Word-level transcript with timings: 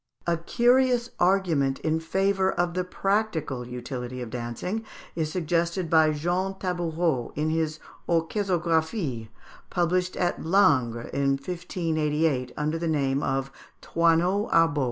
A 0.25 0.35
curious 0.35 1.11
argument 1.19 1.77
in 1.81 1.99
favour 1.99 2.51
of 2.53 2.73
the 2.73 2.83
practical 2.83 3.67
utility 3.67 4.19
of 4.23 4.31
dancing 4.31 4.83
is 5.15 5.31
suggested 5.31 5.91
by 5.91 6.09
Jean 6.11 6.55
Tabourot 6.57 7.29
in 7.35 7.51
his 7.51 7.77
"Orchésographie," 8.09 9.27
published 9.69 10.17
at 10.17 10.41
Langres 10.43 11.11
in 11.13 11.33
1588, 11.37 12.51
under 12.57 12.79
the 12.79 12.87
name 12.87 13.21
of 13.21 13.51
Thoinot 13.83 14.49
Arbeau. 14.51 14.79